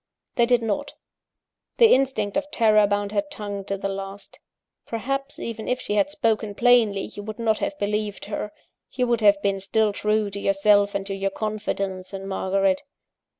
[0.33, 0.93] They did not;
[1.77, 4.39] the instinct of terror bound her tongue to the last.
[4.87, 8.51] Perhaps, even if she had spoken plainly, you would not have believed her;
[8.91, 12.81] you would have been still true to yourself and to your confidence in Margaret.